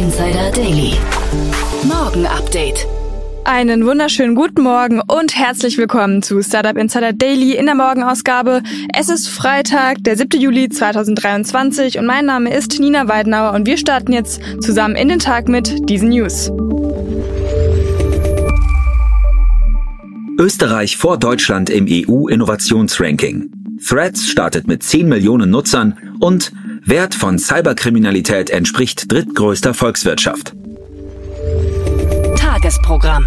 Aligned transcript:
Insider 0.00 0.50
Daily. 0.52 0.94
Morgen 1.82 2.24
Update. 2.24 2.86
Einen 3.44 3.84
wunderschönen 3.84 4.34
guten 4.34 4.62
Morgen 4.62 5.02
und 5.02 5.36
herzlich 5.36 5.76
willkommen 5.76 6.22
zu 6.22 6.40
Startup 6.42 6.74
Insider 6.78 7.12
Daily 7.12 7.54
in 7.54 7.66
der 7.66 7.74
Morgenausgabe. 7.74 8.62
Es 8.96 9.10
ist 9.10 9.28
Freitag, 9.28 10.02
der 10.04 10.16
7. 10.16 10.40
Juli 10.40 10.70
2023 10.70 11.98
und 11.98 12.06
mein 12.06 12.24
Name 12.24 12.50
ist 12.50 12.80
Nina 12.80 13.08
Weidenauer 13.08 13.52
und 13.52 13.66
wir 13.66 13.76
starten 13.76 14.14
jetzt 14.14 14.40
zusammen 14.62 14.96
in 14.96 15.10
den 15.10 15.18
Tag 15.18 15.48
mit 15.48 15.90
diesen 15.90 16.08
News. 16.08 16.50
Österreich 20.38 20.96
vor 20.96 21.18
Deutschland 21.18 21.68
im 21.68 21.86
EU-Innovationsranking. 21.86 23.50
Threads 23.86 24.30
startet 24.30 24.66
mit 24.66 24.82
10 24.82 25.10
Millionen 25.10 25.50
Nutzern 25.50 25.98
und 26.20 26.52
Wert 26.90 27.14
von 27.14 27.38
Cyberkriminalität 27.38 28.50
entspricht 28.50 29.12
drittgrößter 29.12 29.74
Volkswirtschaft. 29.74 30.54
Tagesprogramm. 32.36 33.24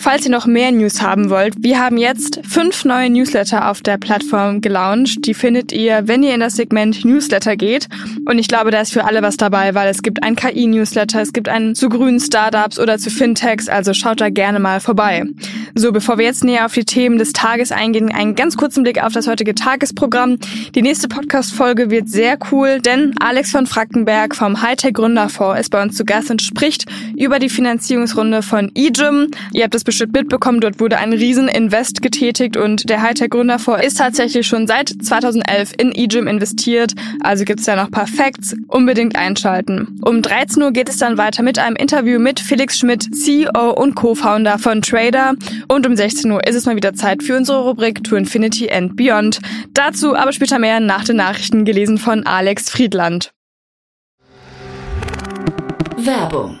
Falls 0.00 0.24
ihr 0.24 0.30
noch 0.30 0.46
mehr 0.46 0.72
News 0.72 1.02
haben 1.02 1.28
wollt, 1.28 1.52
wir 1.58 1.78
haben 1.78 1.98
jetzt 1.98 2.40
fünf 2.48 2.86
neue 2.86 3.10
Newsletter 3.10 3.68
auf 3.70 3.82
der 3.82 3.98
Plattform 3.98 4.62
gelauncht. 4.62 5.26
Die 5.26 5.34
findet 5.34 5.72
ihr, 5.72 6.08
wenn 6.08 6.22
ihr 6.22 6.32
in 6.32 6.40
das 6.40 6.56
Segment 6.56 7.04
Newsletter 7.04 7.54
geht. 7.54 7.86
Und 8.24 8.38
ich 8.38 8.48
glaube, 8.48 8.70
da 8.70 8.80
ist 8.80 8.94
für 8.94 9.04
alle 9.04 9.20
was 9.20 9.36
dabei, 9.36 9.74
weil 9.74 9.90
es 9.90 10.00
gibt 10.00 10.22
ein 10.22 10.36
KI-Newsletter, 10.36 11.20
es 11.20 11.34
gibt 11.34 11.50
einen 11.50 11.74
zu 11.74 11.90
grünen 11.90 12.18
Startups 12.18 12.78
oder 12.78 12.96
zu 12.96 13.10
Fintechs, 13.10 13.68
also 13.68 13.92
schaut 13.92 14.22
da 14.22 14.30
gerne 14.30 14.58
mal 14.58 14.80
vorbei. 14.80 15.26
So, 15.74 15.92
bevor 15.92 16.16
wir 16.16 16.24
jetzt 16.24 16.44
näher 16.44 16.64
auf 16.64 16.72
die 16.72 16.86
Themen 16.86 17.18
des 17.18 17.34
Tages 17.34 17.70
eingehen, 17.70 18.10
einen 18.10 18.34
ganz 18.34 18.56
kurzen 18.56 18.84
Blick 18.84 19.02
auf 19.04 19.12
das 19.12 19.26
heutige 19.26 19.54
Tagesprogramm. 19.54 20.38
Die 20.74 20.80
nächste 20.80 21.08
Podcast-Folge 21.08 21.90
wird 21.90 22.08
sehr 22.08 22.38
cool, 22.50 22.80
denn 22.80 23.14
Alex 23.20 23.50
von 23.50 23.66
Frackenberg 23.66 24.34
vom 24.34 24.62
Hightech 24.62 24.94
Gründerfonds 24.94 25.60
ist 25.60 25.68
bei 25.68 25.82
uns 25.82 25.94
zu 25.94 26.06
Gast 26.06 26.30
und 26.30 26.40
spricht 26.40 26.86
über 27.18 27.38
die 27.38 27.50
Finanzierungsrunde 27.50 28.40
von 28.40 28.72
eGym. 28.74 29.30
Ihr 29.52 29.64
habt 29.64 29.74
es 29.74 29.84
bestimmt 29.90 30.12
mitbekommen, 30.12 30.60
dort 30.60 30.78
wurde 30.78 30.98
ein 30.98 31.12
Riesen-Invest 31.12 32.00
getätigt 32.00 32.56
und 32.56 32.88
der 32.88 33.02
Hightech 33.02 33.28
Gründerfonds 33.28 33.84
ist 33.84 33.98
tatsächlich 33.98 34.46
schon 34.46 34.68
seit 34.68 34.88
2011 34.88 35.72
in 35.78 35.90
eGym 35.92 36.28
investiert. 36.28 36.92
Also 37.22 37.44
gibt's 37.44 37.64
da 37.64 37.74
noch 37.74 37.86
ein 37.86 37.90
paar 37.90 38.06
Facts. 38.06 38.54
Unbedingt 38.68 39.16
einschalten. 39.16 39.98
Um 40.02 40.22
13 40.22 40.62
Uhr 40.62 40.70
geht 40.70 40.88
es 40.88 40.98
dann 40.98 41.18
weiter 41.18 41.42
mit 41.42 41.58
einem 41.58 41.74
Interview 41.74 42.20
mit 42.20 42.38
Felix 42.38 42.78
Schmidt, 42.78 43.08
CEO 43.12 43.72
und 43.72 43.96
Co-Founder 43.96 44.60
von 44.60 44.80
Trader. 44.80 45.34
Und 45.66 45.88
um 45.88 45.96
16 45.96 46.30
Uhr 46.30 46.46
ist 46.46 46.54
es 46.54 46.66
mal 46.66 46.76
wieder 46.76 46.94
Zeit 46.94 47.24
für 47.24 47.36
unsere 47.36 47.64
Rubrik 47.64 48.04
To 48.04 48.14
Infinity 48.14 48.70
and 48.70 48.94
Beyond. 48.94 49.40
Dazu 49.74 50.14
aber 50.14 50.30
später 50.30 50.60
mehr 50.60 50.78
nach 50.78 51.02
den 51.02 51.16
Nachrichten 51.16 51.64
gelesen 51.64 51.98
von 51.98 52.24
Alex 52.26 52.70
Friedland. 52.70 53.32
Werbung. 55.96 56.60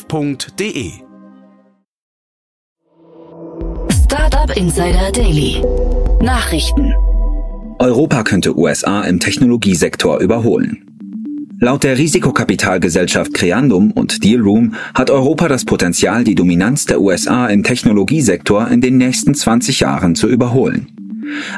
www.startup.de. 0.09 0.91
Startup 4.03 4.55
Insider 4.55 5.11
Daily. 5.11 5.63
Nachrichten. 6.21 6.93
Europa 7.79 8.23
könnte 8.23 8.57
USA 8.57 9.01
im 9.01 9.19
Technologiesektor 9.19 10.19
überholen. 10.19 10.85
Laut 11.59 11.83
der 11.83 11.97
Risikokapitalgesellschaft 11.97 13.33
Creandum 13.33 13.91
und 13.91 14.23
Dealroom 14.23 14.75
hat 14.93 15.11
Europa 15.11 15.47
das 15.47 15.65
Potenzial, 15.65 16.23
die 16.23 16.35
Dominanz 16.35 16.85
der 16.85 17.01
USA 17.01 17.47
im 17.47 17.63
Technologiesektor 17.63 18.67
in 18.67 18.81
den 18.81 18.97
nächsten 18.97 19.35
20 19.35 19.79
Jahren 19.79 20.15
zu 20.15 20.27
überholen. 20.27 20.87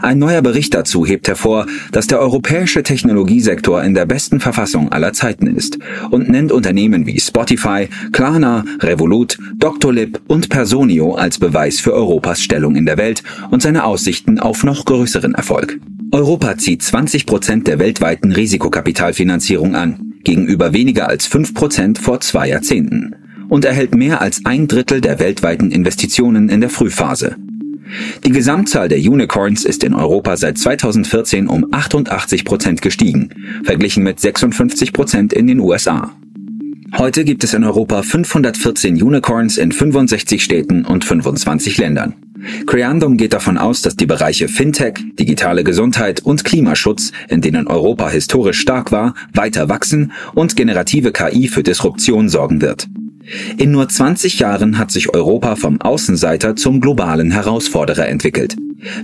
Ein 0.01 0.19
neuer 0.19 0.41
Bericht 0.41 0.73
dazu 0.73 1.05
hebt 1.05 1.27
hervor, 1.27 1.65
dass 1.91 2.07
der 2.07 2.19
europäische 2.19 2.83
Technologiesektor 2.83 3.83
in 3.83 3.93
der 3.93 4.05
besten 4.05 4.39
Verfassung 4.39 4.91
aller 4.91 5.13
Zeiten 5.13 5.47
ist 5.47 5.79
und 6.11 6.29
nennt 6.29 6.51
Unternehmen 6.51 7.05
wie 7.05 7.19
Spotify, 7.19 7.87
Klarna, 8.11 8.65
Revolut, 8.79 9.37
Doctolib 9.57 10.21
und 10.27 10.49
Personio 10.49 11.15
als 11.15 11.39
Beweis 11.39 11.79
für 11.79 11.93
Europas 11.93 12.41
Stellung 12.41 12.75
in 12.75 12.85
der 12.85 12.97
Welt 12.97 13.23
und 13.51 13.61
seine 13.61 13.85
Aussichten 13.85 14.39
auf 14.39 14.63
noch 14.63 14.85
größeren 14.85 15.35
Erfolg. 15.35 15.79
Europa 16.11 16.57
zieht 16.57 16.83
20 16.83 17.25
Prozent 17.25 17.67
der 17.67 17.79
weltweiten 17.79 18.31
Risikokapitalfinanzierung 18.31 19.75
an, 19.75 20.13
gegenüber 20.23 20.73
weniger 20.73 21.07
als 21.07 21.25
5 21.25 21.53
Prozent 21.53 21.97
vor 21.97 22.19
zwei 22.19 22.49
Jahrzehnten 22.49 23.15
und 23.49 23.65
erhält 23.65 23.95
mehr 23.95 24.21
als 24.21 24.45
ein 24.45 24.67
Drittel 24.67 25.01
der 25.01 25.19
weltweiten 25.19 25.71
Investitionen 25.71 26.49
in 26.49 26.61
der 26.61 26.69
Frühphase. 26.69 27.35
Die 28.25 28.31
Gesamtzahl 28.31 28.87
der 28.87 28.99
Unicorns 28.99 29.65
ist 29.65 29.83
in 29.83 29.93
Europa 29.93 30.37
seit 30.37 30.57
2014 30.57 31.47
um 31.47 31.67
88 31.71 32.45
Prozent 32.45 32.81
gestiegen, 32.81 33.29
verglichen 33.63 34.03
mit 34.03 34.19
56 34.19 34.93
Prozent 34.93 35.33
in 35.33 35.47
den 35.47 35.59
USA. 35.59 36.11
Heute 36.97 37.23
gibt 37.23 37.43
es 37.43 37.53
in 37.53 37.63
Europa 37.63 38.03
514 38.03 39.01
Unicorns 39.01 39.57
in 39.57 39.71
65 39.71 40.43
Städten 40.43 40.85
und 40.85 41.03
25 41.03 41.77
Ländern. 41.77 42.13
Creandum 42.67 43.17
geht 43.17 43.33
davon 43.33 43.57
aus, 43.57 43.81
dass 43.81 43.95
die 43.95 44.05
Bereiche 44.05 44.47
Fintech, 44.47 44.95
digitale 45.17 45.63
Gesundheit 45.63 46.21
und 46.21 46.43
Klimaschutz, 46.43 47.11
in 47.29 47.41
denen 47.41 47.67
Europa 47.67 48.09
historisch 48.09 48.59
stark 48.59 48.91
war, 48.91 49.15
weiter 49.33 49.69
wachsen 49.69 50.11
und 50.35 50.55
generative 50.55 51.11
KI 51.11 51.47
für 51.47 51.63
Disruption 51.63 52.29
sorgen 52.29 52.61
wird. 52.61 52.87
In 53.57 53.71
nur 53.71 53.87
20 53.87 54.39
Jahren 54.39 54.77
hat 54.77 54.91
sich 54.91 55.13
Europa 55.13 55.55
vom 55.55 55.79
Außenseiter 55.79 56.55
zum 56.55 56.81
globalen 56.81 57.31
Herausforderer 57.31 58.07
entwickelt. 58.07 58.55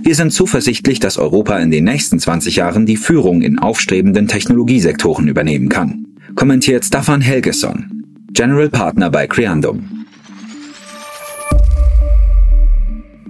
Wir 0.02 0.14
sind 0.14 0.32
zuversichtlich, 0.32 1.00
dass 1.00 1.16
Europa 1.16 1.58
in 1.58 1.70
den 1.70 1.84
nächsten 1.84 2.18
20 2.18 2.56
Jahren 2.56 2.84
die 2.84 2.98
Führung 2.98 3.40
in 3.40 3.58
aufstrebenden 3.58 4.28
Technologiesektoren 4.28 5.26
übernehmen 5.26 5.70
kann, 5.70 6.06
kommentiert 6.34 6.84
Staffan 6.84 7.22
Helgesson, 7.22 8.04
General 8.32 8.68
Partner 8.68 9.10
bei 9.10 9.26
Creandum. 9.26 10.04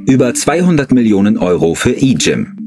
Über 0.06 0.34
200 0.34 0.90
Millionen 0.90 1.38
Euro 1.38 1.74
für 1.74 1.92
eGym. 1.92 2.59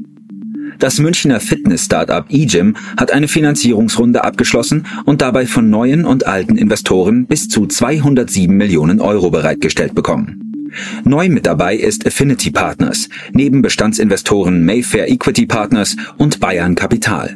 Das 0.84 0.98
Münchner 0.98 1.40
Fitness-Startup 1.40 2.26
eGym 2.28 2.76
hat 2.98 3.10
eine 3.10 3.26
Finanzierungsrunde 3.26 4.22
abgeschlossen 4.22 4.84
und 5.06 5.22
dabei 5.22 5.46
von 5.46 5.70
neuen 5.70 6.04
und 6.04 6.26
alten 6.26 6.58
Investoren 6.58 7.24
bis 7.24 7.48
zu 7.48 7.66
207 7.66 8.54
Millionen 8.54 9.00
Euro 9.00 9.30
bereitgestellt 9.30 9.94
bekommen. 9.94 10.70
Neu 11.04 11.30
mit 11.30 11.46
dabei 11.46 11.74
ist 11.74 12.06
Affinity 12.06 12.50
Partners, 12.50 13.08
neben 13.32 13.62
Bestandsinvestoren 13.62 14.62
Mayfair 14.62 15.10
Equity 15.10 15.46
Partners 15.46 15.96
und 16.18 16.38
Bayern 16.38 16.74
Kapital. 16.74 17.34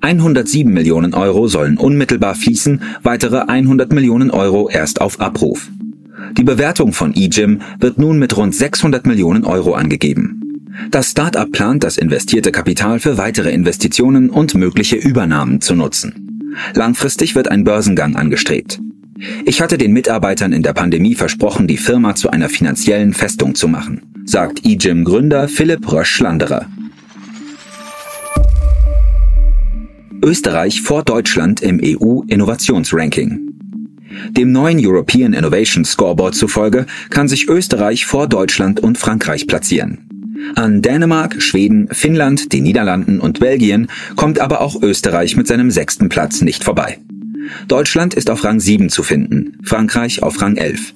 107 0.00 0.72
Millionen 0.72 1.14
Euro 1.14 1.46
sollen 1.46 1.78
unmittelbar 1.78 2.34
fließen, 2.34 2.82
weitere 3.04 3.42
100 3.42 3.92
Millionen 3.92 4.32
Euro 4.32 4.68
erst 4.68 5.00
auf 5.00 5.20
Abruf. 5.20 5.70
Die 6.36 6.42
Bewertung 6.42 6.92
von 6.92 7.14
eGym 7.14 7.60
wird 7.78 7.98
nun 7.98 8.18
mit 8.18 8.36
rund 8.36 8.52
600 8.52 9.06
Millionen 9.06 9.44
Euro 9.44 9.74
angegeben. 9.74 10.43
Das 10.90 11.10
Startup 11.10 11.50
plant, 11.50 11.84
das 11.84 11.96
investierte 11.96 12.52
Kapital 12.52 13.00
für 13.00 13.18
weitere 13.18 13.50
Investitionen 13.52 14.30
und 14.30 14.54
mögliche 14.54 14.96
Übernahmen 14.96 15.60
zu 15.60 15.74
nutzen. 15.74 16.52
Langfristig 16.74 17.34
wird 17.34 17.48
ein 17.50 17.64
Börsengang 17.64 18.16
angestrebt. 18.16 18.80
Ich 19.44 19.60
hatte 19.60 19.78
den 19.78 19.92
Mitarbeitern 19.92 20.52
in 20.52 20.62
der 20.62 20.72
Pandemie 20.72 21.14
versprochen, 21.14 21.66
die 21.66 21.76
Firma 21.76 22.14
zu 22.14 22.30
einer 22.30 22.48
finanziellen 22.48 23.14
Festung 23.14 23.54
zu 23.54 23.68
machen, 23.68 24.02
sagt 24.24 24.64
eGym-Gründer 24.64 25.48
Philipp 25.48 25.90
Rösch-Schlanderer. 25.90 26.66
Österreich 30.22 30.80
vor 30.80 31.02
Deutschland 31.02 31.60
im 31.60 31.80
EU-Innovationsranking. 31.82 33.50
Dem 34.30 34.52
neuen 34.52 34.78
European 34.80 35.32
Innovation 35.32 35.84
Scoreboard 35.84 36.34
zufolge 36.34 36.86
kann 37.10 37.28
sich 37.28 37.48
Österreich 37.48 38.06
vor 38.06 38.26
Deutschland 38.26 38.80
und 38.80 38.96
Frankreich 38.96 39.46
platzieren. 39.46 40.08
An 40.54 40.82
Dänemark, 40.82 41.40
Schweden, 41.42 41.88
Finnland, 41.90 42.52
den 42.52 42.64
Niederlanden 42.64 43.20
und 43.20 43.40
Belgien 43.40 43.88
kommt 44.16 44.38
aber 44.38 44.60
auch 44.60 44.82
Österreich 44.82 45.36
mit 45.36 45.46
seinem 45.46 45.70
sechsten 45.70 46.08
Platz 46.08 46.42
nicht 46.42 46.64
vorbei. 46.64 46.98
Deutschland 47.68 48.14
ist 48.14 48.30
auf 48.30 48.44
Rang 48.44 48.60
7 48.60 48.88
zu 48.88 49.02
finden, 49.02 49.58
Frankreich 49.62 50.22
auf 50.22 50.40
Rang 50.40 50.56
11. 50.56 50.94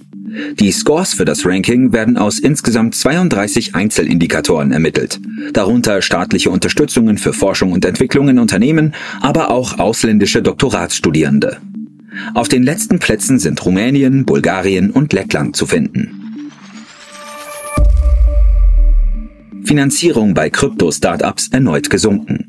Die 0.61 0.73
Scores 0.73 1.15
für 1.15 1.25
das 1.25 1.45
Ranking 1.47 1.93
werden 1.93 2.17
aus 2.17 2.39
insgesamt 2.39 2.95
32 2.95 3.75
Einzelindikatoren 3.75 4.73
ermittelt, 4.73 5.21
darunter 5.53 6.03
staatliche 6.03 6.51
Unterstützungen 6.51 7.19
für 7.19 7.33
Forschung 7.33 7.73
und 7.73 7.85
Entwicklung 7.85 8.29
in 8.29 8.39
Unternehmen, 8.39 8.95
aber 9.21 9.51
auch 9.51 9.79
ausländische 9.79 10.43
Doktoratsstudierende. 10.43 11.57
Auf 12.35 12.49
den 12.49 12.63
letzten 12.63 12.99
Plätzen 12.99 13.39
sind 13.39 13.65
Rumänien, 13.65 14.25
Bulgarien 14.25 14.91
und 14.91 15.13
Lettland 15.13 15.57
zu 15.57 15.67
finden. 15.67 16.18
Finanzierung 19.69 20.33
bei 20.33 20.49
Krypto-Startups 20.49 21.49
erneut 21.49 21.91
gesunken. 21.91 22.49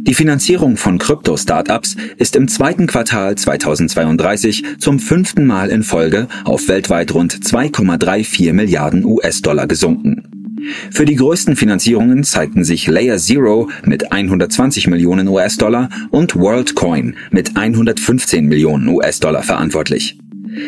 Die 0.00 0.14
Finanzierung 0.14 0.76
von 0.76 0.98
Krypto-Startups 0.98 1.94
ist 2.16 2.34
im 2.34 2.48
zweiten 2.48 2.88
Quartal 2.88 3.36
2032 3.36 4.64
zum 4.80 4.98
fünften 4.98 5.46
Mal 5.46 5.70
in 5.70 5.84
Folge 5.84 6.26
auf 6.44 6.66
weltweit 6.66 7.14
rund 7.14 7.32
2,34 7.32 8.52
Milliarden 8.52 9.04
US-Dollar 9.04 9.68
gesunken. 9.68 10.58
Für 10.90 11.04
die 11.04 11.14
größten 11.14 11.54
Finanzierungen 11.54 12.24
zeigten 12.24 12.64
sich 12.64 12.88
Layer 12.88 13.18
Zero 13.18 13.68
mit 13.84 14.10
120 14.10 14.88
Millionen 14.88 15.28
US-Dollar 15.28 15.88
und 16.10 16.34
WorldCoin 16.34 17.14
mit 17.30 17.56
115 17.56 18.44
Millionen 18.44 18.88
US-Dollar 18.88 19.44
verantwortlich. 19.44 20.18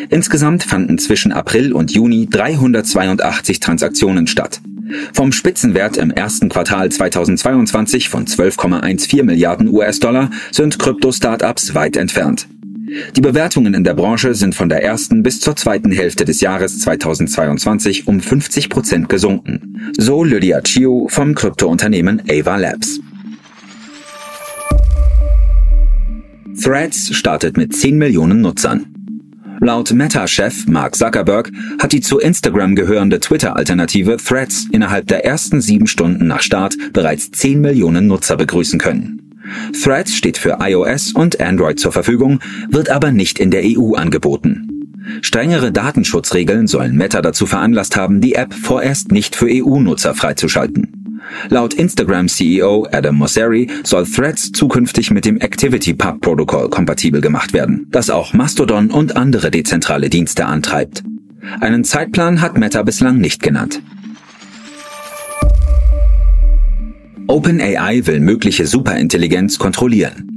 Insgesamt 0.09 0.63
fanden 0.63 0.97
zwischen 0.97 1.33
April 1.33 1.73
und 1.73 1.91
Juni 1.91 2.29
382 2.31 3.59
Transaktionen 3.59 4.27
statt. 4.27 4.61
Vom 5.13 5.31
Spitzenwert 5.31 5.97
im 5.97 6.11
ersten 6.11 6.49
Quartal 6.49 6.89
2022 6.89 8.09
von 8.09 8.25
12,14 8.25 9.23
Milliarden 9.23 9.69
US-Dollar 9.69 10.29
sind 10.51 10.79
Krypto-Startups 10.79 11.73
weit 11.75 11.95
entfernt. 11.95 12.47
Die 13.15 13.21
Bewertungen 13.21 13.73
in 13.73 13.83
der 13.83 13.93
Branche 13.93 14.35
sind 14.35 14.55
von 14.55 14.69
der 14.69 14.83
ersten 14.83 15.23
bis 15.23 15.39
zur 15.39 15.55
zweiten 15.55 15.91
Hälfte 15.91 16.25
des 16.25 16.41
Jahres 16.41 16.79
2022 16.79 18.07
um 18.07 18.19
50 18.19 18.69
Prozent 18.69 19.09
gesunken. 19.09 19.91
So 19.97 20.23
Lydia 20.23 20.61
Chiu 20.61 21.07
vom 21.09 21.33
Kryptounternehmen 21.33 22.21
Ava 22.29 22.57
Labs. 22.57 22.99
Threads 26.61 27.15
startet 27.15 27.57
mit 27.57 27.75
10 27.75 27.97
Millionen 27.97 28.41
Nutzern. 28.41 29.02
Laut 29.59 29.91
Meta-Chef 29.93 30.67
Mark 30.67 30.95
Zuckerberg 30.95 31.51
hat 31.79 31.91
die 31.91 32.01
zu 32.01 32.19
Instagram 32.19 32.75
gehörende 32.75 33.19
Twitter-Alternative 33.19 34.17
Threads 34.17 34.67
innerhalb 34.71 35.07
der 35.07 35.25
ersten 35.25 35.61
sieben 35.61 35.87
Stunden 35.87 36.27
nach 36.27 36.41
Start 36.41 36.75
bereits 36.93 37.31
10 37.31 37.61
Millionen 37.61 38.07
Nutzer 38.07 38.35
begrüßen 38.35 38.79
können. 38.79 39.19
Threads 39.81 40.15
steht 40.15 40.37
für 40.37 40.57
iOS 40.61 41.13
und 41.13 41.39
Android 41.39 41.79
zur 41.79 41.91
Verfügung, 41.91 42.39
wird 42.69 42.89
aber 42.89 43.11
nicht 43.11 43.39
in 43.39 43.51
der 43.51 43.63
EU 43.63 43.93
angeboten. 43.93 44.69
Strengere 45.21 45.71
Datenschutzregeln 45.71 46.67
sollen 46.67 46.95
Meta 46.95 47.21
dazu 47.21 47.45
veranlasst 47.45 47.95
haben, 47.95 48.21
die 48.21 48.35
App 48.35 48.53
vorerst 48.53 49.11
nicht 49.11 49.35
für 49.35 49.47
EU-Nutzer 49.49 50.13
freizuschalten. 50.13 50.92
Laut 51.49 51.73
Instagram-CEO 51.73 52.87
Adam 52.91 53.15
Mosseri 53.15 53.69
soll 53.83 54.05
Threads 54.05 54.51
zukünftig 54.51 55.11
mit 55.11 55.25
dem 55.25 55.41
ActivityPub-Protokoll 55.41 56.69
kompatibel 56.69 57.21
gemacht 57.21 57.53
werden, 57.53 57.87
das 57.91 58.09
auch 58.09 58.33
Mastodon 58.33 58.91
und 58.91 59.15
andere 59.15 59.51
dezentrale 59.51 60.09
Dienste 60.09 60.45
antreibt. 60.45 61.03
Einen 61.59 61.83
Zeitplan 61.83 62.41
hat 62.41 62.57
Meta 62.57 62.83
bislang 62.83 63.17
nicht 63.17 63.41
genannt. 63.41 63.81
OpenAI 67.27 68.05
will 68.05 68.19
mögliche 68.19 68.67
Superintelligenz 68.67 69.57
kontrollieren. 69.57 70.29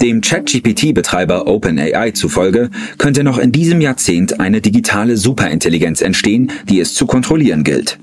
Dem 0.00 0.20
ChatGPT-Betreiber 0.20 1.46
OpenAI 1.46 2.10
zufolge 2.12 2.70
könnte 2.98 3.24
noch 3.24 3.38
in 3.38 3.52
diesem 3.52 3.80
Jahrzehnt 3.80 4.40
eine 4.40 4.60
digitale 4.60 5.16
Superintelligenz 5.16 6.02
entstehen, 6.02 6.50
die 6.68 6.80
es 6.80 6.94
zu 6.94 7.06
kontrollieren 7.06 7.64
gilt. 7.64 7.98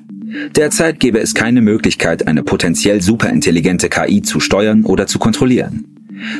Derzeit 0.56 1.00
gäbe 1.00 1.20
es 1.20 1.34
keine 1.34 1.62
Möglichkeit, 1.62 2.28
eine 2.28 2.44
potenziell 2.44 3.02
superintelligente 3.02 3.88
KI 3.88 4.22
zu 4.22 4.40
steuern 4.40 4.84
oder 4.84 5.08
zu 5.08 5.20
kontrollieren. 5.20 5.86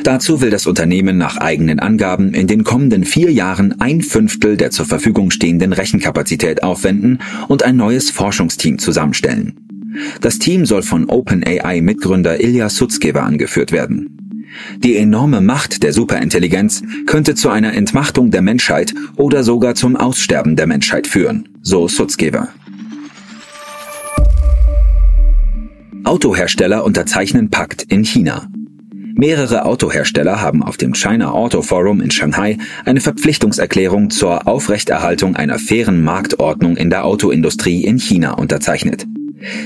Dazu 0.02 0.40
will 0.40 0.50
das 0.50 0.66
Unternehmen 0.66 1.16
nach 1.16 1.38
eigenen 1.38 1.78
Angaben 1.78 2.34
in 2.34 2.46
den 2.46 2.64
kommenden 2.64 3.04
vier 3.04 3.32
Jahren 3.32 3.80
ein 3.80 4.02
Fünftel 4.02 4.56
der 4.56 4.70
zur 4.70 4.86
Verfügung 4.86 5.30
stehenden 5.30 5.72
Rechenkapazität 5.72 6.62
aufwenden 6.62 7.20
und 7.48 7.62
ein 7.62 7.76
neues 7.76 8.10
Forschungsteam 8.10 8.78
zusammenstellen. 8.78 9.54
Das 10.20 10.38
Team 10.38 10.66
soll 10.66 10.82
von 10.82 11.08
OpenAI-Mitgründer 11.08 12.42
Ilya 12.42 12.68
Sutskever 12.68 13.22
angeführt 13.22 13.72
werden. 13.72 14.44
Die 14.78 14.96
enorme 14.96 15.40
Macht 15.40 15.82
der 15.82 15.92
Superintelligenz 15.92 16.82
könnte 17.06 17.34
zu 17.34 17.48
einer 17.48 17.74
Entmachtung 17.74 18.30
der 18.30 18.42
Menschheit 18.42 18.94
oder 19.16 19.44
sogar 19.44 19.74
zum 19.74 19.96
Aussterben 19.96 20.56
der 20.56 20.66
Menschheit 20.66 21.06
führen, 21.06 21.48
so 21.62 21.88
Sutskever. 21.88 22.48
Autohersteller 26.04 26.84
unterzeichnen 26.84 27.50
Pakt 27.50 27.84
in 27.88 28.04
China. 28.04 28.48
Mehrere 29.14 29.64
Autohersteller 29.64 30.40
haben 30.40 30.62
auf 30.62 30.76
dem 30.76 30.94
China 30.94 31.32
Auto 31.32 31.62
Forum 31.62 32.00
in 32.00 32.10
Shanghai 32.10 32.56
eine 32.84 33.00
Verpflichtungserklärung 33.00 34.10
zur 34.10 34.46
Aufrechterhaltung 34.46 35.34
einer 35.34 35.58
fairen 35.58 36.02
Marktordnung 36.02 36.76
in 36.76 36.88
der 36.88 37.04
Autoindustrie 37.04 37.84
in 37.84 37.98
China 37.98 38.34
unterzeichnet. 38.34 39.06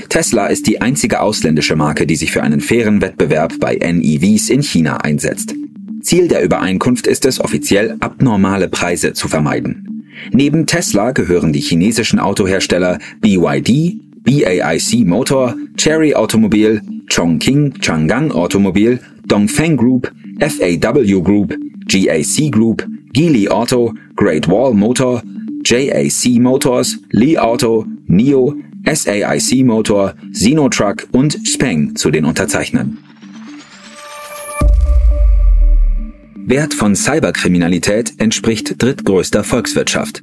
Tesla 0.09 0.47
ist 0.47 0.67
die 0.67 0.81
einzige 0.81 1.21
ausländische 1.21 1.75
Marke, 1.75 2.07
die 2.07 2.15
sich 2.15 2.31
für 2.31 2.43
einen 2.43 2.61
fairen 2.61 3.01
Wettbewerb 3.01 3.53
bei 3.59 3.75
NEVs 3.75 4.49
in 4.49 4.63
China 4.63 4.97
einsetzt. 4.97 5.53
Ziel 6.01 6.27
der 6.27 6.43
Übereinkunft 6.43 7.07
ist 7.07 7.25
es, 7.25 7.39
offiziell 7.39 7.95
abnormale 7.99 8.67
Preise 8.67 9.13
zu 9.13 9.27
vermeiden. 9.27 10.05
Neben 10.31 10.65
Tesla 10.65 11.11
gehören 11.11 11.53
die 11.53 11.61
chinesischen 11.61 12.19
Autohersteller 12.19 12.99
BYD, 13.21 13.99
BAIC 14.23 15.05
Motor, 15.05 15.55
Cherry 15.77 16.13
Automobil, 16.13 16.81
Chongqing 17.07 17.73
Chang'an 17.79 18.31
Automobil, 18.31 18.99
Dongfeng 19.27 19.77
Group, 19.77 20.11
FAW 20.39 21.21
Group, 21.21 21.53
GAC 21.87 22.51
Group, 22.51 22.83
Geely 23.13 23.47
Auto, 23.49 23.93
Great 24.15 24.47
Wall 24.47 24.73
Motor, 24.73 25.21
JAC 25.63 26.39
Motors, 26.39 26.97
Li 27.11 27.37
Auto, 27.37 27.85
NIO, 28.07 28.55
SAIC 28.85 29.63
Motor, 29.63 30.13
Sinotruck 30.31 31.07
und 31.11 31.37
Speng 31.47 31.95
zu 31.95 32.11
den 32.11 32.25
Unterzeichnern. 32.25 32.97
Wert 36.45 36.73
von 36.73 36.95
Cyberkriminalität 36.95 38.13
entspricht 38.17 38.75
drittgrößter 38.81 39.45
Volkswirtschaft. 39.45 40.21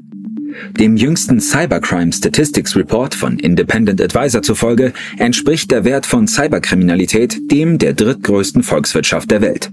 Dem 0.78 0.96
jüngsten 0.96 1.40
Cybercrime 1.40 2.12
Statistics 2.12 2.76
Report 2.76 3.14
von 3.14 3.38
Independent 3.38 4.00
Advisor 4.00 4.42
zufolge 4.42 4.92
entspricht 5.18 5.70
der 5.70 5.84
Wert 5.84 6.06
von 6.06 6.26
Cyberkriminalität 6.26 7.50
dem 7.50 7.78
der 7.78 7.94
drittgrößten 7.94 8.62
Volkswirtschaft 8.62 9.30
der 9.30 9.42
Welt. 9.42 9.70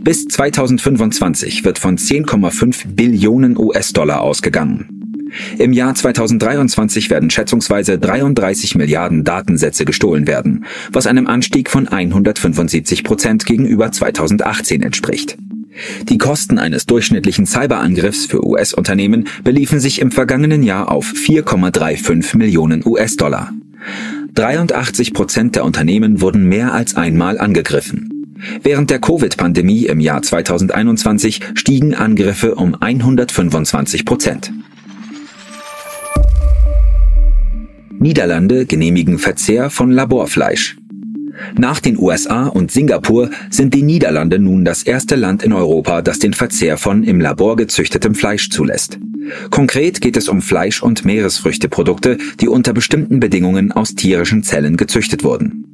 Bis 0.00 0.26
2025 0.26 1.64
wird 1.64 1.78
von 1.78 1.96
10,5 1.96 2.94
Billionen 2.94 3.56
US-Dollar 3.56 4.20
ausgegangen. 4.20 4.88
Im 5.58 5.72
Jahr 5.72 5.94
2023 5.94 7.10
werden 7.10 7.30
schätzungsweise 7.30 7.98
33 7.98 8.74
Milliarden 8.76 9.24
Datensätze 9.24 9.84
gestohlen 9.84 10.26
werden, 10.26 10.64
was 10.92 11.06
einem 11.06 11.26
Anstieg 11.26 11.70
von 11.70 11.86
175 11.86 13.04
Prozent 13.04 13.44
gegenüber 13.44 13.92
2018 13.92 14.82
entspricht. 14.82 15.36
Die 16.08 16.18
Kosten 16.18 16.58
eines 16.58 16.86
durchschnittlichen 16.86 17.46
Cyberangriffs 17.46 18.26
für 18.26 18.44
US-Unternehmen 18.44 19.28
beliefen 19.44 19.80
sich 19.80 20.00
im 20.00 20.10
vergangenen 20.10 20.62
Jahr 20.62 20.90
auf 20.90 21.12
4,35 21.12 22.36
Millionen 22.36 22.86
US-Dollar. 22.86 23.52
83 24.34 25.14
Prozent 25.14 25.56
der 25.56 25.64
Unternehmen 25.64 26.20
wurden 26.20 26.44
mehr 26.44 26.72
als 26.72 26.96
einmal 26.96 27.38
angegriffen. 27.38 28.18
Während 28.62 28.90
der 28.90 29.00
Covid-Pandemie 29.00 29.86
im 29.86 30.00
Jahr 30.00 30.22
2021 30.22 31.40
stiegen 31.54 31.94
Angriffe 31.94 32.54
um 32.54 32.76
125 32.80 34.04
Prozent. 34.04 34.52
Niederlande 37.98 38.64
genehmigen 38.66 39.18
Verzehr 39.18 39.70
von 39.70 39.90
Laborfleisch. 39.90 40.76
Nach 41.56 41.80
den 41.80 41.98
USA 41.98 42.46
und 42.46 42.70
Singapur 42.70 43.30
sind 43.50 43.74
die 43.74 43.82
Niederlande 43.82 44.38
nun 44.38 44.64
das 44.64 44.82
erste 44.82 45.16
Land 45.16 45.42
in 45.42 45.52
Europa, 45.52 46.02
das 46.02 46.18
den 46.18 46.34
Verzehr 46.34 46.76
von 46.78 47.04
im 47.04 47.20
Labor 47.20 47.56
gezüchtetem 47.56 48.14
Fleisch 48.14 48.50
zulässt. 48.50 48.98
Konkret 49.50 50.00
geht 50.00 50.16
es 50.16 50.28
um 50.28 50.40
Fleisch- 50.40 50.82
und 50.82 51.04
Meeresfrüchteprodukte, 51.04 52.18
die 52.40 52.48
unter 52.48 52.72
bestimmten 52.72 53.20
Bedingungen 53.20 53.72
aus 53.72 53.94
tierischen 53.94 54.42
Zellen 54.42 54.76
gezüchtet 54.76 55.24
wurden. 55.24 55.64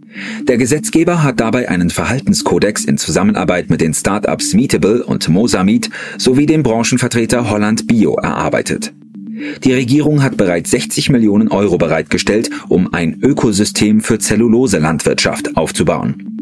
Der 0.43 0.59
Gesetzgeber 0.59 1.23
hat 1.23 1.41
dabei 1.41 1.69
einen 1.69 1.91
Verhaltenskodex 1.91 2.85
in 2.85 2.99
Zusammenarbeit 2.99 3.69
mit 3.69 3.81
den 3.81 3.95
Startups 3.95 4.55
Meetable 4.55 5.05
und 5.05 5.29
Mosamit 5.29 5.91
sowie 6.19 6.47
dem 6.47 6.63
Branchenvertreter 6.63 7.51
Holland 7.51 7.87
Bio 7.89 8.15
erarbeitet. 8.15 8.93
Die 9.65 9.73
Regierung 9.73 10.23
hat 10.23 10.37
bereits 10.37 10.71
60 10.71 11.11
Millionen 11.11 11.49
Euro 11.49 11.77
bereitgestellt, 11.77 12.51
um 12.69 12.93
ein 12.93 13.19
Ökosystem 13.21 14.01
für 14.01 14.19
Zellulose-Landwirtschaft 14.19 15.57
aufzubauen. 15.57 16.35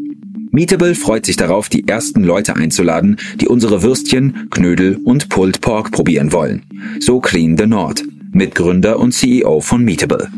Meetable 0.51 0.93
freut 0.93 1.25
sich 1.25 1.35
darauf, 1.35 1.69
die 1.69 1.87
ersten 1.87 2.23
Leute 2.23 2.55
einzuladen, 2.55 3.17
die 3.41 3.47
unsere 3.47 3.81
Würstchen, 3.81 4.47
Knödel 4.51 4.99
und 5.03 5.29
Pulled 5.29 5.61
Pork 5.61 5.91
probieren 5.91 6.31
wollen. 6.31 6.63
So 6.99 7.19
Clean 7.19 7.57
the 7.57 7.65
Nord, 7.65 8.03
Mitgründer 8.31 8.99
und 8.99 9.13
CEO 9.13 9.61
von 9.61 9.83
Meetable. 9.83 10.29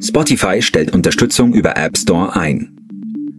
Spotify 0.00 0.62
stellt 0.62 0.94
Unterstützung 0.94 1.52
über 1.52 1.76
App 1.76 1.98
Store 1.98 2.34
ein. 2.34 2.81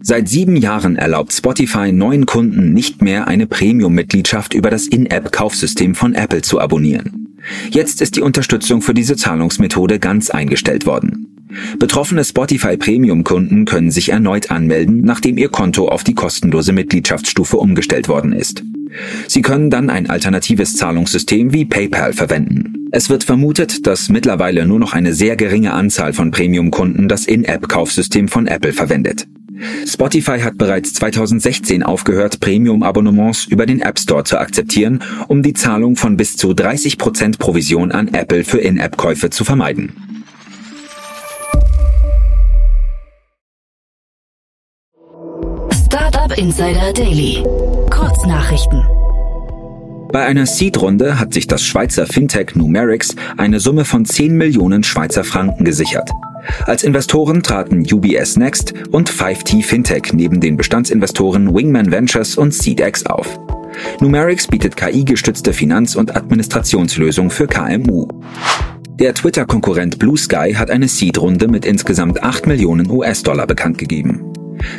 Seit 0.06 0.28
sieben 0.28 0.58
Jahren 0.58 0.98
erlaubt 0.98 1.32
Spotify 1.32 1.94
neuen 1.94 2.26
Kunden 2.26 2.74
nicht 2.74 3.02
mehr 3.02 3.30
eine 3.30 3.48
Premium-Mitgliedschaft 3.48 4.54
über 4.54 4.70
das 4.70 4.86
In-App-Kaufsystem 4.86 5.96
von 5.96 6.14
Apple 6.14 6.42
zu 6.42 6.60
abonnieren. 6.60 7.38
Jetzt 7.72 8.02
ist 8.02 8.18
die 8.18 8.22
Unterstützung 8.22 8.82
für 8.82 8.94
diese 8.94 9.16
Zahlungsmethode 9.16 10.00
ganz 10.00 10.30
eingestellt 10.30 10.86
worden. 10.86 11.46
Betroffene 11.80 12.26
Spotify 12.26 12.76
Premium-Kunden 12.76 13.64
können 13.64 13.92
sich 13.92 14.10
erneut 14.10 14.52
anmelden, 14.52 15.04
nachdem 15.06 15.38
ihr 15.38 15.48
Konto 15.48 15.88
auf 15.88 16.04
die 16.04 16.16
kostenlose 16.16 16.74
Mitgliedschaftsstufe 16.74 17.56
umgestellt 17.56 18.10
worden 18.10 18.34
ist. 18.34 18.62
Sie 19.30 19.42
können 19.42 19.70
dann 19.70 19.90
ein 19.90 20.10
alternatives 20.10 20.74
Zahlungssystem 20.74 21.54
wie 21.54 21.64
PayPal 21.64 22.12
verwenden. 22.12 22.90
Es 22.92 23.10
wird 23.10 23.24
vermutet, 23.24 23.88
dass 23.88 24.10
mittlerweile 24.10 24.66
nur 24.66 24.80
noch 24.80 24.92
eine 24.92 25.14
sehr 25.14 25.38
geringe 25.38 25.72
Anzahl 25.72 26.12
von 26.12 26.32
Premium-Kunden 26.32 27.08
das 27.08 27.26
In-App-Kaufsystem 27.26 28.28
von 28.28 28.48
Apple 28.48 28.74
verwendet. 28.74 29.28
Spotify 29.86 30.40
hat 30.40 30.58
bereits 30.58 30.94
2016 30.94 31.84
aufgehört, 31.84 32.40
Premium-Abonnements 32.40 33.46
über 33.46 33.66
den 33.66 33.82
App 33.82 34.00
Store 34.00 34.24
zu 34.24 34.38
akzeptieren, 34.38 35.04
um 35.28 35.44
die 35.44 35.54
Zahlung 35.54 35.96
von 35.96 36.18
bis 36.18 36.38
zu 36.38 36.52
30% 36.52 37.38
Provision 37.38 37.92
an 37.92 38.14
Apple 38.14 38.44
für 38.44 38.60
In-App-Käufe 38.60 39.30
zu 39.30 39.44
vermeiden. 39.44 39.94
Startup 45.86 46.38
Insider 46.38 46.94
Daily. 46.94 47.44
Kurznachrichten. 47.90 48.84
Bei 50.12 50.26
einer 50.26 50.46
Seed-Runde 50.46 51.20
hat 51.20 51.34
sich 51.34 51.48
das 51.48 51.64
Schweizer 51.64 52.06
Fintech 52.06 52.56
Numerix 52.56 53.16
eine 53.38 53.60
Summe 53.60 53.84
von 53.84 54.06
10 54.06 54.38
Millionen 54.38 54.84
Schweizer 54.84 55.24
Franken 55.24 55.66
gesichert. 55.66 56.10
Als 56.66 56.84
Investoren 56.84 57.44
traten 57.44 57.86
UBS 57.92 58.38
Next 58.38 58.74
und 58.92 59.10
5T 59.10 59.64
Fintech 59.64 60.14
neben 60.14 60.40
den 60.40 60.58
Bestandsinvestoren 60.58 61.54
Wingman 61.54 61.92
Ventures 61.92 62.38
und 62.38 62.54
SeedX 62.54 63.06
auf. 63.06 63.40
Numerix 64.00 64.48
bietet 64.48 64.78
KI-gestützte 64.78 65.54
Finanz- 65.54 65.96
und 65.96 66.16
Administrationslösungen 66.16 67.32
für 67.32 67.48
KMU. 67.48 68.08
Der 69.00 69.14
Twitter-Konkurrent 69.14 69.98
Blue 69.98 70.18
Sky 70.18 70.54
hat 70.54 70.70
eine 70.70 70.88
Seed-Runde 70.88 71.48
mit 71.48 71.66
insgesamt 71.66 72.22
8 72.22 72.46
Millionen 72.46 72.90
US-Dollar 72.90 73.48
bekannt 73.48 73.78
gegeben. 73.78 74.34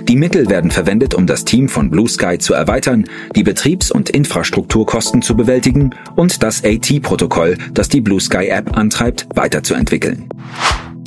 Die 0.09 0.16
Mittel 0.16 0.49
werden 0.49 0.71
verwendet, 0.71 1.14
um 1.14 1.26
das 1.26 1.44
Team 1.44 1.68
von 1.68 1.90
Blue 1.90 2.09
Sky 2.09 2.38
zu 2.38 2.54
erweitern, 2.54 3.04
die 3.35 3.42
Betriebs- 3.42 3.90
und 3.90 4.11
Infrastrukturkosten 4.11 5.21
zu 5.21 5.37
bewältigen 5.37 5.90
und 6.16 6.42
das 6.42 6.64
AT-Protokoll, 6.64 7.59
das 7.73 7.88
die 7.88 8.00
Blue 8.00 8.21
Sky 8.21 8.47
App 8.47 8.76
antreibt, 8.76 9.26
weiterzuentwickeln. 9.35 10.28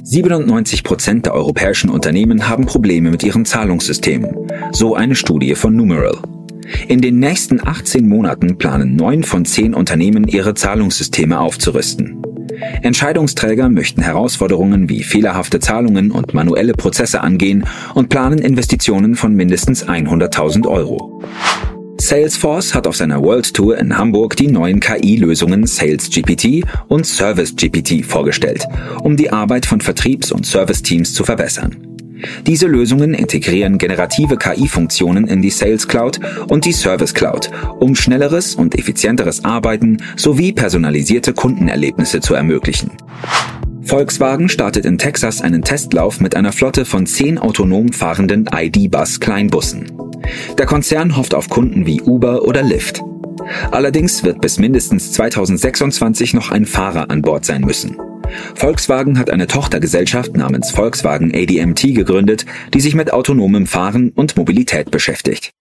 97 0.10 0.86
Prozent 0.86 1.26
der 1.26 1.34
europäischen 1.34 1.90
Unternehmen 1.90 2.48
haben 2.48 2.66
Probleme 2.66 3.12
mit 3.12 3.24
ihren 3.24 3.44
Zahlungssystemen, 3.44 4.50
so 4.72 4.96
eine 4.96 5.16
Studie 5.16 5.54
von 5.54 5.76
Numeral. 5.76 6.20
In 6.88 7.02
den 7.02 7.20
nächsten 7.20 7.60
18 7.68 8.08
Monaten 8.08 8.58
planen 8.58 8.96
neun 8.96 9.26
von 9.26 9.44
zehn 9.44 9.74
Unternehmen 9.74 10.26
ihre 10.26 10.54
Zahlungssysteme 10.54 11.38
aufzurüsten. 11.38 12.22
Entscheidungsträger 12.84 13.68
möchten 13.68 14.02
Herausforderungen 14.02 14.88
wie 14.88 15.04
fehlerhafte 15.04 15.60
Zahlungen 15.60 16.12
und 16.12 16.34
manuelle 16.34 16.72
Prozesse 16.72 17.20
angehen 17.20 17.66
und 17.94 18.08
planen 18.08 18.40
Investitionen 18.40 19.16
von 19.16 19.36
mindestens 19.36 19.86
100.000 19.86 20.70
Euro. 20.70 21.22
Salesforce 22.08 22.74
hat 22.74 22.88
auf 22.88 22.96
seiner 22.96 23.22
World 23.22 23.54
Tour 23.54 23.78
in 23.78 23.98
Hamburg 23.98 24.38
die 24.38 24.48
neuen 24.48 24.80
KI-Lösungen 24.80 25.68
SalesGPT 25.68 26.64
und 26.88 27.06
ServiceGPT 27.06 28.06
vorgestellt, 28.06 28.66
um 29.04 29.18
die 29.18 29.30
Arbeit 29.30 29.66
von 29.66 29.82
Vertriebs- 29.82 30.32
und 30.32 30.46
Serviceteams 30.46 31.14
zu 31.14 31.26
verbessern. 31.26 31.76
Diese 32.46 32.66
Lösungen 32.66 33.14
integrieren 33.14 33.78
generative 33.78 34.38
KI-Funktionen 34.38 35.28
in 35.28 35.42
die 35.42 35.50
Sales 35.50 35.86
Cloud 35.86 36.22
und 36.48 36.64
die 36.64 36.72
Service 36.72 37.14
Cloud, 37.14 37.52
um 37.78 37.94
schnelleres 37.94 38.56
und 38.56 38.80
effizienteres 38.80 39.44
Arbeiten 39.44 39.98
sowie 40.16 40.54
personalisierte 40.54 41.34
Kundenerlebnisse 41.34 42.22
zu 42.22 42.36
ermöglichen. 42.36 42.92
Volkswagen 43.82 44.48
startet 44.48 44.86
in 44.86 44.98
Texas 44.98 45.42
einen 45.42 45.62
Testlauf 45.62 46.22
mit 46.22 46.38
einer 46.38 46.54
Flotte 46.54 46.86
von 46.86 47.06
zehn 47.06 47.38
autonom 47.38 47.92
fahrenden 47.92 48.48
ID-Bus-Kleinbussen. 48.50 50.07
Der 50.58 50.66
Konzern 50.66 51.16
hofft 51.16 51.34
auf 51.34 51.50
Kunden 51.50 51.86
wie 51.86 52.02
Uber 52.02 52.44
oder 52.44 52.64
Lyft. 52.64 53.02
Allerdings 53.72 54.24
wird 54.24 54.42
bis 54.42 54.60
mindestens 54.60 55.12
2026 55.14 56.34
noch 56.34 56.52
ein 56.52 56.66
Fahrer 56.66 57.10
an 57.10 57.22
Bord 57.22 57.46
sein 57.46 57.62
müssen. 57.62 57.98
Volkswagen 58.56 59.18
hat 59.20 59.30
eine 59.30 59.48
Tochtergesellschaft 59.48 60.36
namens 60.36 60.72
Volkswagen 60.72 61.34
ADMT 61.34 61.96
gegründet, 61.96 62.46
die 62.74 62.82
sich 62.82 62.96
mit 62.96 63.14
autonomem 63.14 63.68
Fahren 63.68 64.10
und 64.10 64.36
Mobilität 64.36 64.92
beschäftigt. 64.92 65.52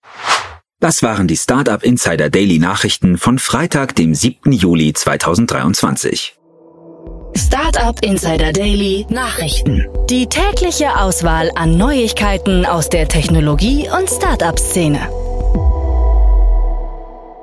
Das 0.81 1.03
waren 1.03 1.27
die 1.27 1.37
Startup 1.37 1.83
Insider 1.83 2.29
Daily 2.29 2.59
Nachrichten 2.59 3.17
von 3.19 3.39
Freitag, 3.39 3.95
dem 3.95 4.15
7. 4.15 4.53
Juli 4.53 4.93
2023. 4.93 6.37
Startup 7.76 8.02
Insider 8.02 8.52
Daily 8.54 9.04
Nachrichten. 9.11 9.87
Die 10.09 10.26
tägliche 10.26 10.99
Auswahl 10.99 11.50
an 11.56 11.76
Neuigkeiten 11.76 12.64
aus 12.64 12.88
der 12.88 13.06
Technologie- 13.06 13.87
und 13.90 14.09
Startup-Szene. 14.09 14.99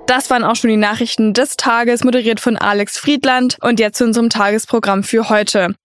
Das 0.08 0.32
waren 0.32 0.44
auch 0.44 0.56
schon 0.56 0.72
die 0.72 0.78
Nachrichten 0.78 1.36
des 1.36 1.56
Tages, 1.56 2.04
moderiert 2.04 2.40
von 2.40 2.58
Alex 2.58 2.98
Friedland. 2.98 3.60
Und 3.62 3.80
jetzt 3.80 4.00
zu 4.00 4.06
unserem 4.06 4.32
Tagesprogramm 4.32 5.04
für 5.04 5.30
heute. 5.30 5.76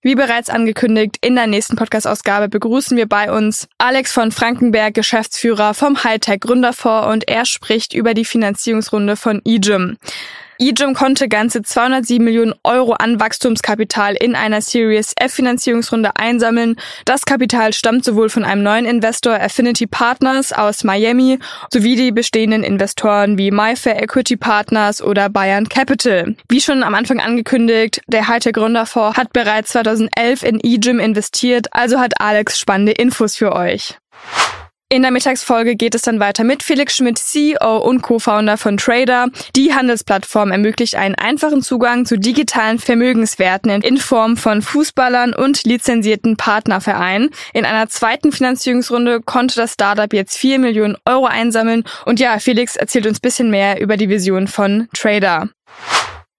Wie 0.00 0.14
bereits 0.14 0.48
angekündigt, 0.48 1.18
in 1.20 1.34
der 1.34 1.46
nächsten 1.46 1.76
Podcast-Ausgabe 1.76 2.48
begrüßen 2.48 2.96
wir 2.96 3.06
bei 3.06 3.30
uns 3.30 3.68
Alex 3.76 4.12
von 4.14 4.32
Frankenberg, 4.32 4.94
Geschäftsführer 4.94 5.74
vom 5.74 6.02
Hightech 6.04 6.40
Gründerfonds 6.40 7.12
und 7.12 7.28
er 7.28 7.44
spricht 7.44 7.92
über 7.92 8.14
die 8.14 8.24
Finanzierungsrunde 8.24 9.16
von 9.16 9.42
eGym. 9.44 9.98
eGym 10.58 10.94
konnte 10.94 11.28
ganze 11.28 11.62
207 11.62 12.22
Millionen 12.22 12.54
Euro 12.64 12.92
an 12.92 13.20
Wachstumskapital 13.20 14.14
in 14.14 14.34
einer 14.34 14.60
Series 14.60 15.14
F 15.18 15.34
Finanzierungsrunde 15.34 16.16
einsammeln. 16.16 16.76
Das 17.04 17.24
Kapital 17.24 17.72
stammt 17.72 18.04
sowohl 18.04 18.28
von 18.28 18.44
einem 18.44 18.62
neuen 18.62 18.84
Investor 18.84 19.34
Affinity 19.34 19.86
Partners 19.86 20.52
aus 20.52 20.84
Miami 20.84 21.38
sowie 21.72 21.96
die 21.96 22.12
bestehenden 22.12 22.64
Investoren 22.64 23.38
wie 23.38 23.50
MyFair 23.50 24.02
Equity 24.02 24.36
Partners 24.36 25.02
oder 25.02 25.28
Bayern 25.28 25.68
Capital. 25.68 26.36
Wie 26.48 26.60
schon 26.60 26.82
am 26.82 26.94
Anfang 26.94 27.20
angekündigt, 27.20 28.00
der 28.08 28.28
Hightech 28.28 28.52
Gründerfonds 28.52 29.16
hat 29.16 29.32
bereits 29.32 29.70
2011 29.70 30.42
in 30.42 30.60
eGym 30.62 30.98
investiert, 30.98 31.68
also 31.72 31.98
hat 31.98 32.20
Alex 32.20 32.58
spannende 32.58 32.92
Infos 32.92 33.36
für 33.36 33.54
euch. 33.54 33.98
In 34.90 35.02
der 35.02 35.10
Mittagsfolge 35.10 35.76
geht 35.76 35.94
es 35.94 36.00
dann 36.00 36.18
weiter 36.18 36.44
mit 36.44 36.62
Felix 36.62 36.96
Schmidt, 36.96 37.18
CEO 37.18 37.76
und 37.76 38.00
Co-Founder 38.00 38.56
von 38.56 38.78
Trader. 38.78 39.26
Die 39.54 39.74
Handelsplattform 39.74 40.50
ermöglicht 40.50 40.94
einen 40.94 41.14
einfachen 41.14 41.60
Zugang 41.60 42.06
zu 42.06 42.18
digitalen 42.18 42.78
Vermögenswerten 42.78 43.82
in 43.82 43.98
Form 43.98 44.38
von 44.38 44.62
Fußballern 44.62 45.34
und 45.34 45.64
lizenzierten 45.64 46.38
Partnervereinen. 46.38 47.28
In 47.52 47.66
einer 47.66 47.90
zweiten 47.90 48.32
Finanzierungsrunde 48.32 49.20
konnte 49.20 49.56
das 49.56 49.74
Startup 49.74 50.10
jetzt 50.10 50.38
4 50.38 50.58
Millionen 50.58 50.96
Euro 51.04 51.26
einsammeln. 51.26 51.84
Und 52.06 52.18
ja, 52.18 52.38
Felix 52.38 52.74
erzählt 52.74 53.06
uns 53.06 53.20
bisschen 53.20 53.50
mehr 53.50 53.82
über 53.82 53.98
die 53.98 54.08
Vision 54.08 54.48
von 54.48 54.88
Trader. 54.94 55.50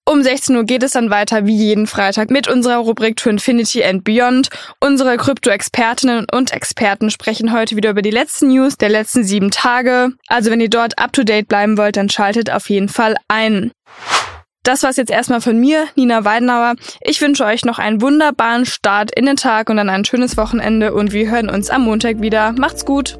Um 0.10 0.24
16 0.24 0.56
Uhr 0.56 0.64
geht 0.64 0.82
es 0.82 0.94
dann 0.94 1.12
weiter 1.12 1.46
wie 1.46 1.56
jeden 1.56 1.86
Freitag 1.86 2.32
mit 2.32 2.48
unserer 2.48 2.78
Rubrik 2.78 3.16
To 3.18 3.30
Infinity 3.30 3.84
and 3.84 4.04
Beyond. 4.04 4.50
Unsere 4.80 5.18
Krypto-Expertinnen 5.18 6.26
und 6.32 6.52
Experten 6.52 7.12
sprechen 7.12 7.54
heute 7.54 7.76
wieder 7.76 7.92
über 7.92 8.02
die 8.02 8.10
letzten 8.10 8.48
News 8.48 8.76
der 8.76 8.90
letzten 8.90 9.24
sieben 9.24 9.52
Tage. 9.52 10.14
Also 10.28 10.50
wenn 10.50 10.62
ihr 10.62 10.70
dort 10.72 10.98
up-to-date 10.98 11.48
bleiben 11.48 11.78
wollt, 11.78 11.96
dann 11.96 12.10
schaltet 12.10 12.50
auf 12.50 12.72
jeden 12.72 12.90
Fall 12.90 13.18
ein. 13.28 13.72
Das 14.64 14.82
war's 14.82 14.98
jetzt 14.98 15.12
erstmal 15.12 15.42
von 15.42 15.60
mir, 15.60 15.86
Nina 15.96 16.26
Weidenauer. 16.26 16.74
Ich 17.02 17.22
wünsche 17.22 17.46
euch 17.46 17.64
noch 17.64 17.78
einen 17.78 18.02
wunderbaren 18.02 18.66
Start 18.66 19.12
in 19.16 19.28
den 19.28 19.36
Tag 19.36 19.70
und 19.70 19.78
dann 19.78 19.92
ein 19.92 20.06
schönes 20.06 20.38
Wochenende 20.38 20.92
und 20.92 21.12
wir 21.14 21.30
hören 21.30 21.52
uns 21.52 21.70
am 21.70 21.84
Montag 21.84 22.20
wieder. 22.20 22.54
Macht's 22.54 22.84
gut! 22.84 23.20